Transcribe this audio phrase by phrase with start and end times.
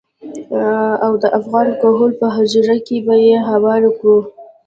[1.05, 4.19] او د افغان کهول په حجره کې به يې هوار کړو.